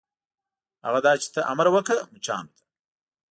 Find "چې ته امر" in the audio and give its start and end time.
1.21-1.67